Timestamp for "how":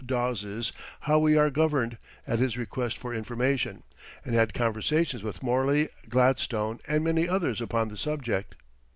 1.01-1.19